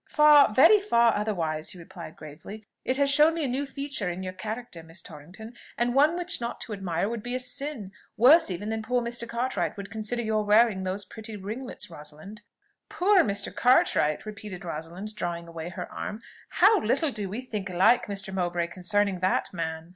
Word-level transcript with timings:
"Far, 0.09 0.51
very 0.51 0.79
far 0.79 1.13
otherwise," 1.15 1.69
he 1.69 1.77
replied 1.77 2.15
gravely. 2.15 2.65
"It 2.83 2.97
has 2.97 3.11
shown 3.11 3.35
me 3.35 3.43
a 3.43 3.47
new 3.47 3.67
feature 3.67 4.09
in 4.09 4.23
your 4.23 4.33
character, 4.33 4.81
Miss 4.81 4.99
Torrington, 4.99 5.53
and 5.77 5.93
one 5.93 6.17
which 6.17 6.41
not 6.41 6.59
to 6.61 6.73
admire 6.73 7.07
would 7.07 7.21
be 7.21 7.35
a 7.35 7.39
sin, 7.39 7.91
worse 8.17 8.49
even 8.49 8.69
than 8.69 8.81
poor 8.81 8.99
Mr. 9.03 9.29
Cartwright 9.29 9.77
would 9.77 9.91
consider 9.91 10.23
your 10.23 10.43
wearing 10.43 10.81
these 10.81 11.05
pretty 11.05 11.35
ringlets, 11.35 11.91
Rosalind." 11.91 12.41
"Poor 12.89 13.19
Mr. 13.23 13.55
Cartwright!" 13.55 14.25
repeated 14.25 14.65
Rosalind, 14.65 15.13
drawing 15.13 15.47
away 15.47 15.69
her 15.69 15.87
arm. 15.91 16.19
"How 16.49 16.79
little 16.81 17.11
do 17.11 17.29
we 17.29 17.41
think 17.41 17.69
alike, 17.69 18.07
Mr. 18.07 18.33
Mowbray, 18.33 18.69
concerning 18.69 19.19
that 19.19 19.53
man!" 19.53 19.89